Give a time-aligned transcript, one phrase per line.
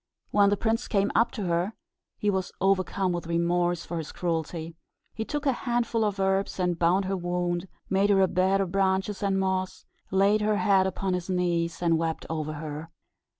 [0.31, 1.73] When the prince came up to her,
[2.17, 4.75] he was overcome with remorse for his cruelty.
[5.13, 8.61] He took a handful of herbs and bound up her wound, made her a bed
[8.61, 12.89] of branches and moss, laid her head upon his knees, and wept over her.